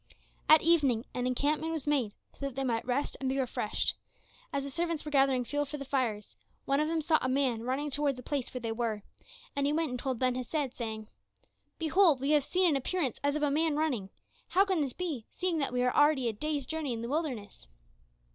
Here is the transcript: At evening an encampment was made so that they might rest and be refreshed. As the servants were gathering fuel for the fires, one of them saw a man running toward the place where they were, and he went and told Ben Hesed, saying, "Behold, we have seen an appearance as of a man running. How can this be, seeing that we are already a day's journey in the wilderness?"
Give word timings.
At 0.49 0.63
evening 0.63 1.05
an 1.13 1.27
encampment 1.27 1.71
was 1.71 1.85
made 1.85 2.13
so 2.33 2.47
that 2.47 2.55
they 2.55 2.63
might 2.63 2.87
rest 2.87 3.15
and 3.19 3.29
be 3.29 3.37
refreshed. 3.37 3.93
As 4.51 4.63
the 4.63 4.71
servants 4.71 5.05
were 5.05 5.11
gathering 5.11 5.45
fuel 5.45 5.63
for 5.63 5.77
the 5.77 5.85
fires, 5.85 6.35
one 6.65 6.79
of 6.79 6.87
them 6.87 7.01
saw 7.01 7.19
a 7.21 7.29
man 7.29 7.61
running 7.61 7.91
toward 7.91 8.15
the 8.15 8.23
place 8.23 8.51
where 8.51 8.61
they 8.61 8.71
were, 8.71 9.03
and 9.55 9.67
he 9.67 9.73
went 9.73 9.91
and 9.91 9.99
told 9.99 10.17
Ben 10.17 10.33
Hesed, 10.33 10.75
saying, 10.75 11.07
"Behold, 11.77 12.19
we 12.19 12.31
have 12.31 12.43
seen 12.43 12.67
an 12.69 12.75
appearance 12.75 13.19
as 13.23 13.35
of 13.35 13.43
a 13.43 13.51
man 13.51 13.75
running. 13.75 14.09
How 14.47 14.65
can 14.65 14.81
this 14.81 14.93
be, 14.93 15.27
seeing 15.29 15.59
that 15.59 15.71
we 15.71 15.83
are 15.83 15.93
already 15.95 16.27
a 16.27 16.33
day's 16.33 16.65
journey 16.65 16.93
in 16.93 17.03
the 17.03 17.09
wilderness?" 17.09 17.67